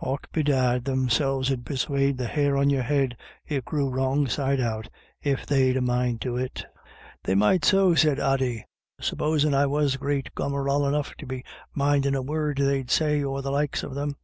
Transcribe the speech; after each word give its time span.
Och 0.00 0.26
bedad, 0.32 0.86
them 0.86 1.08
selves 1.08 1.52
'ud 1.52 1.64
persuade 1.64 2.18
the 2.18 2.26
hair 2.26 2.56
on 2.56 2.68
your 2.68 2.82
head 2.82 3.16
it 3.46 3.64
grew 3.64 3.88
wrong 3.88 4.26
side 4.26 4.58
out, 4.58 4.88
if 5.22 5.46
they'd 5.46 5.76
a 5.76 5.80
mind 5.80 6.20
to 6.22 6.36
it." 6.36 6.66
308 7.22 7.22
IRISH 7.22 7.22
IDYLLS." 7.22 7.22
They 7.22 7.34
might 7.36 7.64
so," 7.64 7.94
said 7.94 8.18
Ody," 8.18 8.64
supposin* 9.10 9.54
I 9.54 9.66
was 9.66 9.96
great 9.96 10.34
gomeral 10.34 10.84
enough 10.88 11.14
to 11.18 11.26
be 11.26 11.44
mindin' 11.76 12.16
a 12.16 12.22
word 12.22 12.58
they'd 12.58 12.90
say 12.90 13.22
or 13.22 13.40
the 13.40 13.52
likes 13.52 13.84
of 13.84 13.94
them." 13.94 14.16